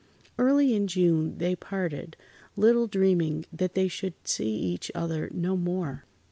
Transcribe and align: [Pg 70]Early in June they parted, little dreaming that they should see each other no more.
[Pg 0.35 0.45
70]Early 0.47 0.71
in 0.75 0.87
June 0.87 1.37
they 1.37 1.55
parted, 1.55 2.17
little 2.55 2.87
dreaming 2.87 3.45
that 3.53 3.75
they 3.75 3.87
should 3.87 4.15
see 4.23 4.49
each 4.57 4.91
other 4.95 5.29
no 5.31 5.55
more. 5.55 6.05